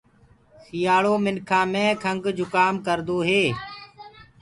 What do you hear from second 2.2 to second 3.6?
جُڪآم ڪرديندو هي۔